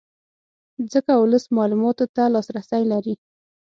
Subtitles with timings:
[0.93, 3.15] ځکه ولس معلوماتو ته لاسرې لري